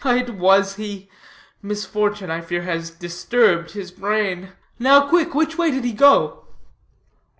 [0.03, 1.09] "It was he.
[1.61, 4.49] Misfortune, I fear, has disturbed his brain.
[4.79, 6.47] Now quick, which way did he go?"